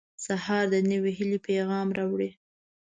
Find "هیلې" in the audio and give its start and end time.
1.17-1.39